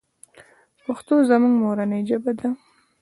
[0.85, 2.47] پښتو زموږ مورنۍ ژبه ده.